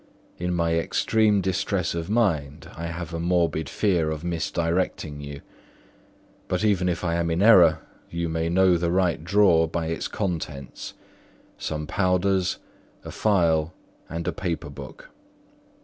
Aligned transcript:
In 0.39 0.55
my 0.55 0.73
extreme 0.79 1.41
distress 1.41 1.93
of 1.93 2.09
mind, 2.09 2.67
I 2.75 2.87
have 2.87 3.13
a 3.13 3.19
morbid 3.19 3.69
fear 3.69 4.09
of 4.09 4.23
misdirecting 4.23 5.19
you; 5.21 5.41
but 6.47 6.63
even 6.63 6.89
if 6.89 7.03
I 7.03 7.13
am 7.17 7.29
in 7.29 7.43
error, 7.43 7.81
you 8.09 8.27
may 8.27 8.49
know 8.49 8.77
the 8.77 8.89
right 8.89 9.23
drawer 9.23 9.67
by 9.67 9.85
its 9.89 10.07
contents: 10.07 10.95
some 11.59 11.85
powders, 11.85 12.57
a 13.05 13.11
phial 13.11 13.75
and 14.09 14.27
a 14.27 14.33
paper 14.33 14.71
book. 14.71 15.11